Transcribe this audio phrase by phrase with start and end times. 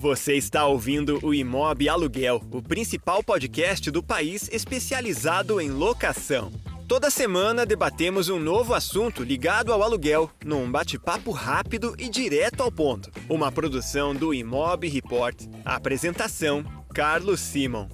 [0.00, 6.52] Você está ouvindo o Imob Aluguel, o principal podcast do país especializado em locação.
[6.86, 12.70] Toda semana debatemos um novo assunto ligado ao aluguel, num bate-papo rápido e direto ao
[12.70, 13.10] ponto.
[13.28, 15.34] Uma produção do Imob Report.
[15.64, 17.88] apresentação: Carlos Simon.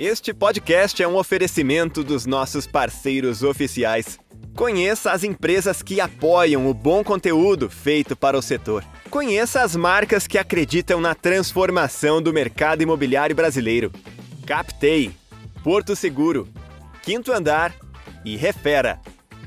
[0.00, 4.18] Este podcast é um oferecimento dos nossos parceiros oficiais.
[4.58, 8.84] Conheça as empresas que apoiam o bom conteúdo feito para o setor.
[9.08, 13.92] Conheça as marcas que acreditam na transformação do mercado imobiliário brasileiro.
[14.44, 15.12] Captei,
[15.62, 16.48] Porto Seguro,
[17.04, 17.72] Quinto Andar
[18.24, 18.98] e Refera.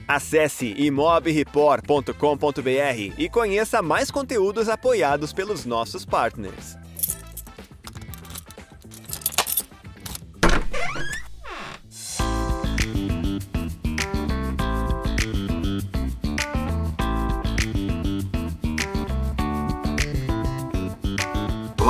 [0.08, 6.78] Acesse imobreport.com.br e conheça mais conteúdos apoiados pelos nossos partners.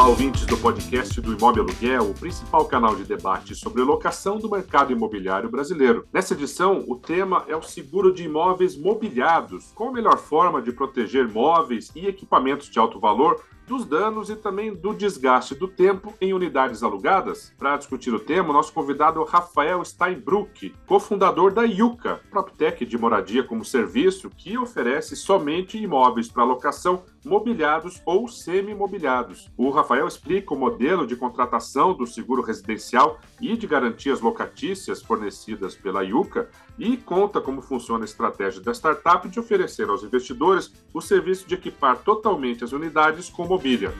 [0.01, 4.49] Olá, ouvintes do podcast do Imóvel Aluguel, o principal canal de debate sobre locação do
[4.49, 6.07] mercado imobiliário brasileiro.
[6.11, 9.71] Nessa edição, o tema é o seguro de imóveis mobiliados.
[9.75, 14.35] Qual a melhor forma de proteger móveis e equipamentos de alto valor dos danos e
[14.35, 17.53] também do desgaste do tempo em unidades alugadas?
[17.57, 22.97] Para discutir o tema, nosso convidado é o Rafael Steinbruck, cofundador da Yuca, PropTech de
[22.97, 29.49] moradia como serviço que oferece somente imóveis para locação mobiliados ou semi-mobiliados.
[29.55, 35.75] O Rafael explica o modelo de contratação do seguro residencial e de garantias locatícias fornecidas
[35.75, 40.99] pela Yuca e conta como funciona a estratégia da startup de oferecer aos investidores o
[40.99, 43.93] serviço de equipar totalmente as unidades com mobília.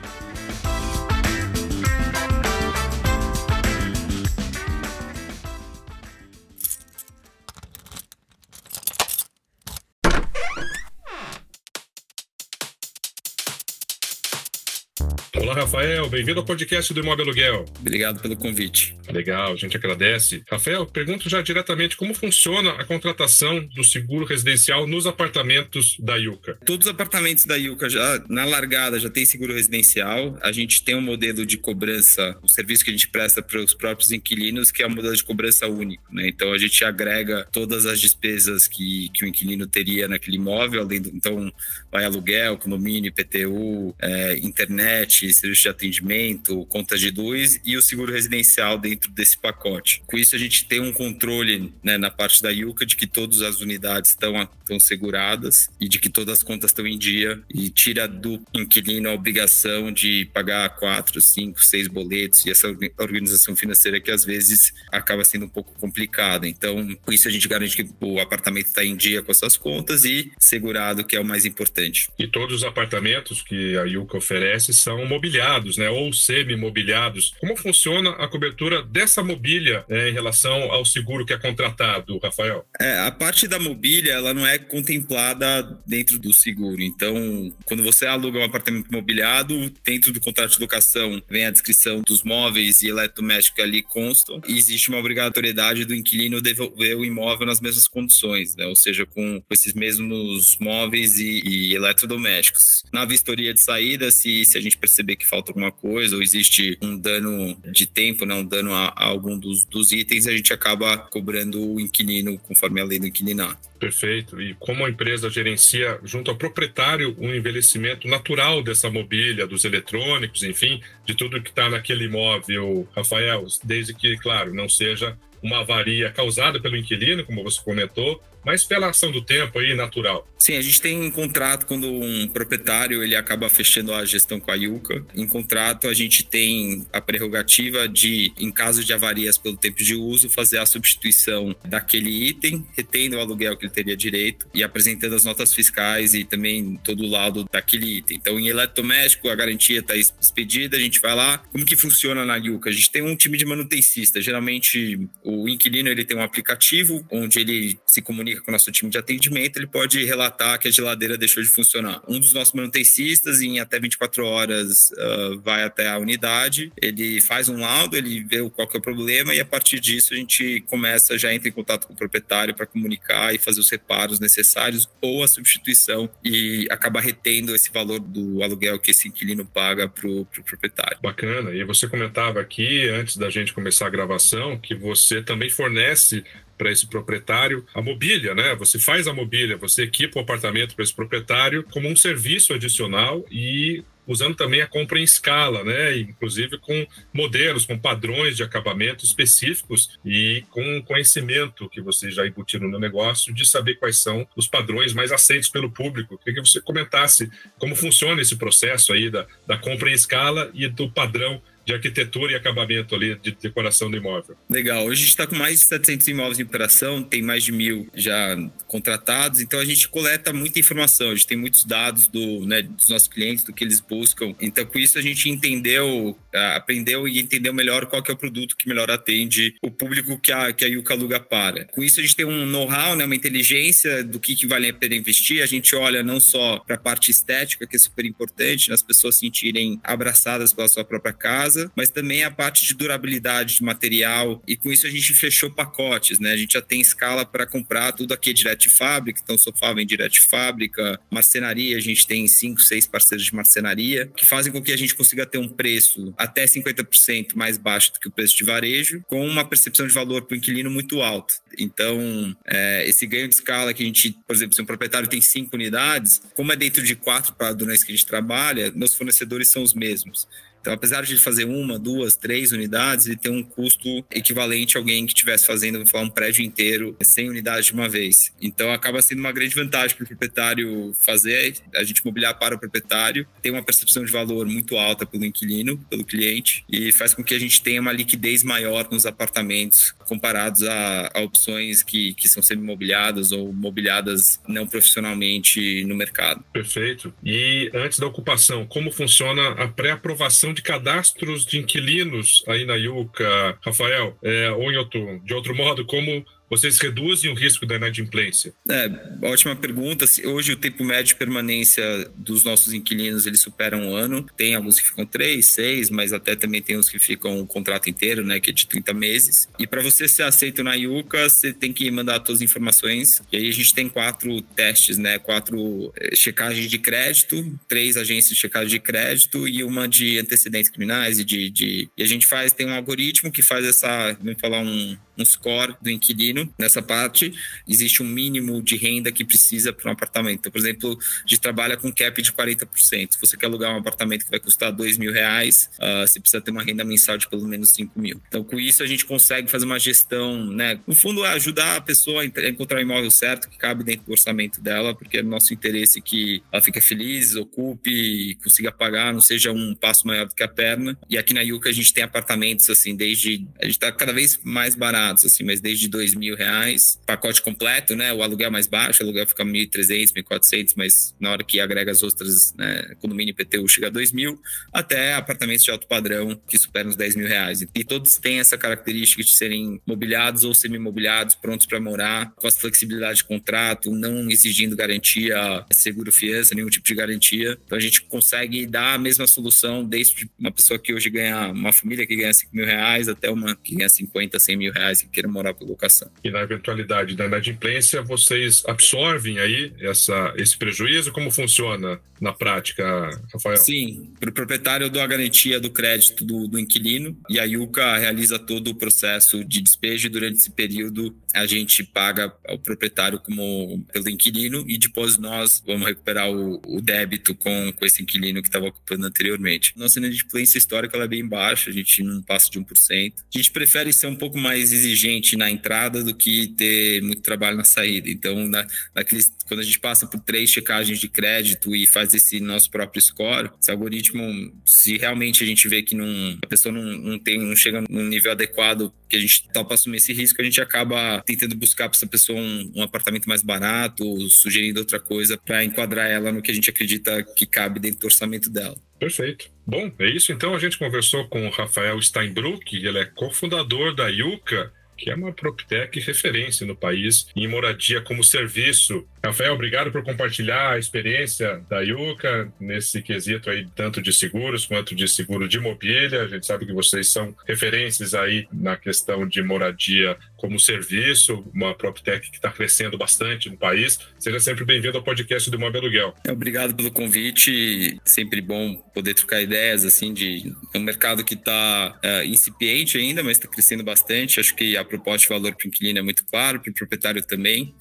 [15.42, 16.08] Olá, Rafael.
[16.08, 17.64] Bem-vindo ao podcast do Imóvel Aluguel.
[17.80, 18.96] Obrigado pelo convite.
[19.10, 20.40] Legal, a gente agradece.
[20.48, 26.56] Rafael, pergunto já diretamente como funciona a contratação do seguro residencial nos apartamentos da Yuca.
[26.64, 30.38] Todos os apartamentos da Yuca já na largada já tem seguro residencial.
[30.40, 33.60] A gente tem um modelo de cobrança, o um serviço que a gente presta para
[33.60, 36.04] os próprios inquilinos, que é um modelo de cobrança único.
[36.14, 36.28] Né?
[36.28, 41.02] Então a gente agrega todas as despesas que, que o inquilino teria naquele imóvel, além
[41.02, 41.52] do, então
[41.90, 48.12] vai aluguel, condomínio, IPTU, é, internet, serviço de atendimento, contas de luz e o seguro
[48.12, 50.02] residencial dentro desse pacote.
[50.06, 53.42] Com isso, a gente tem um controle né, na parte da Yuca de que todas
[53.42, 57.68] as unidades estão, estão seguradas e de que todas as contas estão em dia e
[57.70, 62.68] tira do inquilino a obrigação de pagar quatro, cinco, seis boletos e essa
[62.98, 66.48] organização financeira que às vezes acaba sendo um pouco complicada.
[66.48, 69.56] Então, com isso a gente garante que o apartamento está em dia com as suas
[69.56, 72.10] contas e segurado, que é o mais importante.
[72.18, 77.34] E todos os apartamentos que a Yuca oferece são mobiliados, né, ou semi-mobiliados.
[77.38, 82.64] Como funciona a cobertura dessa mobília né, em relação ao seguro que é contratado, Rafael?
[82.80, 86.80] É, a parte da mobília ela não é contemplada dentro do seguro.
[86.82, 92.02] Então, quando você aluga um apartamento mobiliado, dentro do contrato de locação vem a descrição
[92.06, 97.04] dos móveis e eletrodomésticos que ali constam e existe uma obrigatoriedade do inquilino devolver o
[97.04, 98.66] imóvel nas mesmas condições, né?
[98.66, 102.82] ou seja, com esses mesmos móveis e, e eletrodomésticos.
[102.92, 106.78] Na vistoria de saída, se, se a gente perceber que falta alguma coisa ou existe
[106.80, 110.52] um dano de tempo, né, um dano a, a algum dos, dos itens, a gente
[110.52, 113.72] acaba cobrando o inquilino conforme a lei do inquilinato.
[113.78, 114.40] Perfeito.
[114.40, 120.42] E como a empresa gerencia junto ao proprietário um envelhecimento natural dessa mobília, dos eletrônicos,
[120.42, 126.10] enfim, de tudo que está naquele imóvel, Rafael, desde que, claro, não seja uma avaria
[126.12, 130.26] causada pelo inquilino, como você comentou, mas pela ação do tempo aí, natural.
[130.38, 134.50] Sim, a gente tem um contrato quando um proprietário ele acaba fechando a gestão com
[134.50, 135.04] a Yuca.
[135.14, 139.94] Em contrato, a gente tem a prerrogativa de, em caso de avarias pelo tempo de
[139.94, 145.14] uso, fazer a substituição daquele item, retendo o aluguel que ele teria direito e apresentando
[145.14, 148.16] as notas fiscais e também todo o laudo daquele item.
[148.16, 151.38] Então, em eletrodoméstico, a garantia está expedida, a gente vai lá.
[151.38, 152.70] Como que funciona na Yuca?
[152.70, 154.20] A gente tem um time de manutencista.
[154.20, 158.90] Geralmente, o inquilino ele tem um aplicativo onde ele se comunica com o nosso time
[158.90, 162.00] de atendimento, ele pode relatar que a geladeira deixou de funcionar.
[162.08, 167.48] Um dos nossos manutencistas, em até 24 horas, uh, vai até a unidade, ele faz
[167.48, 170.60] um laudo, ele vê qual que é o problema e a partir disso a gente
[170.66, 174.88] começa, já entra em contato com o proprietário para comunicar e fazer os reparos necessários
[175.00, 180.08] ou a substituição e acaba retendo esse valor do aluguel que esse inquilino paga para
[180.08, 180.98] o pro proprietário.
[181.02, 181.50] Bacana.
[181.50, 186.24] E você comentava aqui, antes da gente começar a gravação, que você também fornece
[186.62, 188.54] para esse proprietário a mobília, né?
[188.54, 193.26] Você faz a mobília, você equipa o apartamento para esse proprietário como um serviço adicional
[193.28, 195.98] e usando também a compra em escala, né?
[195.98, 202.68] Inclusive com modelos, com padrões de acabamento específicos e com conhecimento que vocês já embutiram
[202.68, 206.16] no negócio de saber quais são os padrões mais aceitos pelo público.
[206.18, 207.28] Queria que você comentasse
[207.58, 212.32] como funciona esse processo aí da, da compra em escala e do padrão de arquitetura
[212.32, 214.36] e acabamento ali, de decoração do imóvel.
[214.48, 214.84] Legal.
[214.84, 217.88] Hoje a gente está com mais de 700 imóveis em operação, tem mais de mil
[217.94, 218.36] já
[218.66, 222.88] contratados, então a gente coleta muita informação, a gente tem muitos dados do, né, dos
[222.88, 224.34] nossos clientes, do que eles buscam.
[224.40, 226.18] Então, com isso, a gente entendeu,
[226.54, 230.52] aprendeu e entendeu melhor qual é o produto que melhor atende o público que a,
[230.52, 231.64] que a Yuka aluga para.
[231.66, 234.74] Com isso, a gente tem um know-how, né, uma inteligência do que, que vale a
[234.74, 235.42] pena investir.
[235.42, 238.82] A gente olha não só para a parte estética, que é super importante, né, as
[238.82, 243.56] pessoas se sentirem abraçadas pela sua própria casa, casa, mas também a parte de durabilidade
[243.56, 244.42] de material.
[244.46, 246.32] E com isso a gente fechou pacotes, né?
[246.32, 249.86] A gente já tem escala para comprar tudo aqui direto de fábrica, então sofá vem
[249.86, 254.62] direto de fábrica, marcenaria, a gente tem cinco, seis parceiros de marcenaria, que fazem com
[254.62, 258.36] que a gente consiga ter um preço até 50% mais baixo do que o preço
[258.36, 261.34] de varejo, com uma percepção de valor para o inquilino muito alta.
[261.58, 265.20] Então, é, esse ganho de escala que a gente, por exemplo, se um proprietário tem
[265.20, 269.62] cinco unidades, como é dentro de quatro padrões que a gente trabalha, meus fornecedores são
[269.62, 270.26] os mesmos.
[270.62, 274.80] Então, apesar de ele fazer uma, duas, três unidades, ele tem um custo equivalente a
[274.80, 278.32] alguém que estivesse fazendo, vamos falar, um prédio inteiro, 100 unidades de uma vez.
[278.40, 282.58] Então, acaba sendo uma grande vantagem para o proprietário fazer, a gente mobiliar para o
[282.58, 287.24] proprietário, tem uma percepção de valor muito alta pelo inquilino, pelo cliente, e faz com
[287.24, 292.28] que a gente tenha uma liquidez maior nos apartamentos comparados a, a opções que, que
[292.28, 296.44] são semi-mobiliadas ou mobiliadas não profissionalmente no mercado.
[296.52, 297.12] Perfeito.
[297.24, 303.58] E antes da ocupação, como funciona a pré-aprovação de cadastros de inquilinos aí na Yuca,
[303.64, 308.52] Rafael, é, ou em outro, de outro modo, como vocês reduzem o risco da inadimplência?
[308.68, 308.90] É,
[309.22, 310.04] ótima pergunta.
[310.22, 311.82] Hoje o tempo médio de permanência
[312.14, 314.26] dos nossos inquilinos ele supera um ano.
[314.36, 317.88] Tem alguns que ficam três, seis, mas até também tem uns que ficam o contrato
[317.88, 319.48] inteiro, né, que é de 30 meses.
[319.58, 323.22] E para você ser aceito na Yuca, você tem que mandar todas as informações.
[323.32, 328.34] E aí a gente tem quatro testes, né, quatro é, checagens de crédito, três agências
[328.34, 331.88] de checagem de crédito e uma de antecedentes criminais e de, de...
[331.96, 335.74] e a gente faz tem um algoritmo que faz essa, vamos falar um um score
[335.80, 337.32] do inquilino nessa parte.
[337.66, 340.40] Existe um mínimo de renda que precisa para um apartamento.
[340.40, 343.12] Então, por exemplo, a gente trabalha com cap de 40%.
[343.12, 346.40] Se você quer alugar um apartamento que vai custar dois mil reais, uh, você precisa
[346.40, 348.20] ter uma renda mensal de pelo menos 5 mil.
[348.28, 350.78] Então, com isso, a gente consegue fazer uma gestão, né?
[350.86, 354.12] No fundo, é ajudar a pessoa a encontrar o imóvel certo que cabe dentro do
[354.12, 359.52] orçamento dela, porque é nosso interesse que ela fique feliz, ocupe, consiga pagar, não seja
[359.52, 360.96] um passo maior do que a perna.
[361.08, 363.46] E aqui na Yuca a gente tem apartamentos, assim, desde...
[363.60, 367.96] A gente está cada vez mais barato assim, mas desde dois mil reais, pacote completo,
[367.96, 368.12] né?
[368.12, 372.02] O aluguel mais baixo, o aluguel fica 1.300, 1.400, mas na hora que agrega as
[372.02, 374.40] outras, né, condomínio IPTU chega a 2 mil,
[374.72, 377.62] até apartamentos de alto padrão que superam os 10 mil reais.
[377.74, 382.56] E todos têm essa característica de serem mobiliados ou semi-mobiliados, prontos para morar, com as
[382.56, 387.58] flexibilidade de contrato, não exigindo garantia, seguro fiança, nenhum tipo de garantia.
[387.64, 391.72] Então a gente consegue dar a mesma solução desde uma pessoa que hoje ganha, uma
[391.72, 395.08] família que ganha 5 mil reais até uma que ganha 50, 100 mil reais que
[395.08, 396.10] queiram morar por locação.
[396.24, 401.10] E na eventualidade da inadimplência, vocês absorvem aí essa, esse prejuízo?
[401.10, 403.56] Como funciona na prática, Rafael?
[403.56, 407.44] Sim, para o proprietário eu dou a garantia do crédito do, do inquilino e a
[407.44, 413.18] Yuka realiza todo o processo de despejo durante esse período a gente paga ao proprietário
[413.18, 418.42] como pelo inquilino e depois nós vamos recuperar o, o débito com, com esse inquilino
[418.42, 419.72] que estava ocupando anteriormente.
[419.76, 423.12] Nossa inadimplência histórica ela é bem baixa, a gente não passa de 1%.
[423.34, 427.56] A gente prefere ser um pouco mais exigente na entrada do que ter muito trabalho
[427.56, 428.10] na saída.
[428.10, 432.40] Então, na, naqueles, quando a gente passa por três checagens de crédito e faz esse
[432.40, 436.82] nosso próprio score, esse algoritmo, se realmente a gente vê que não, a pessoa não,
[436.82, 440.44] não, tem, não chega num nível adequado que a gente topa assumir esse risco, a
[440.44, 445.36] gente acaba tentando buscar para essa pessoa um, um, apartamento mais barato, sugerindo outra coisa
[445.36, 448.76] para enquadrar ela no que a gente acredita que cabe dentro do orçamento dela.
[448.98, 449.50] Perfeito.
[449.66, 450.32] Bom, é isso.
[450.32, 455.16] Então a gente conversou com o Rafael Steinbruck, ele é cofundador da Yuka, que é
[455.16, 461.64] uma PropTech referência no país em moradia como serviço Rafael, obrigado por compartilhar a experiência
[461.70, 466.22] da Yuka nesse quesito aí, tanto de seguros quanto de seguro de mobília.
[466.22, 471.72] A gente sabe que vocês são referências aí na questão de moradia como serviço, uma
[471.72, 473.96] PropTech que está crescendo bastante no país.
[474.18, 476.14] Seja sempre bem-vindo ao podcast do Imóvel Aluguel.
[476.28, 478.00] Obrigado pelo convite.
[478.04, 482.98] Sempre bom poder trocar ideias assim de é um mercado que está uh, é, incipiente
[482.98, 484.40] ainda, mas está crescendo bastante.
[484.40, 487.24] Acho que a proposta de valor para o inquilino é muito claro, para o proprietário
[487.24, 487.72] também.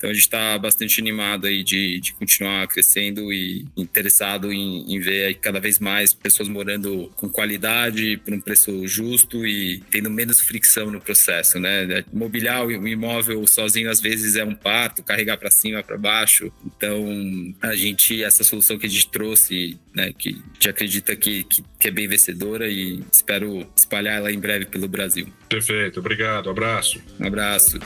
[0.00, 4.98] Então a gente está bastante animado aí de, de continuar crescendo e interessado em, em
[4.98, 10.08] ver aí cada vez mais pessoas morando com qualidade, por um preço justo e tendo
[10.08, 12.02] menos fricção no processo, né?
[12.10, 16.50] Mobiliar o imóvel sozinho às vezes é um parto, carregar para cima, para baixo.
[16.64, 21.44] Então a gente essa solução que a gente trouxe, né, que a gente acredita que,
[21.44, 25.28] que, que é bem vencedora e espero espalhar ela em breve pelo Brasil.
[25.46, 27.02] Perfeito, obrigado, abraço.
[27.20, 27.78] Um abraço.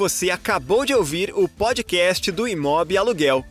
[0.00, 3.44] Você acabou de ouvir o podcast do Imob Aluguel.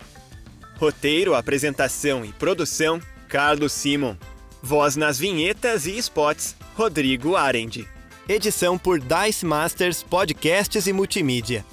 [0.78, 4.16] Roteiro, apresentação e produção: Carlos Simon.
[4.60, 7.88] Voz nas vinhetas e spots: Rodrigo Arendi.
[8.28, 11.64] Edição por Dice Masters Podcasts e Multimídia.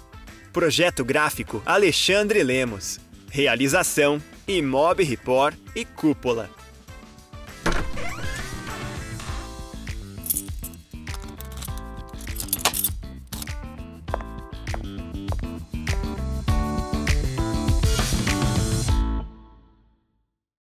[0.53, 3.01] Projeto gráfico: Alexandre Lemos.
[3.31, 6.51] Realização: Imob Report e Cúpula.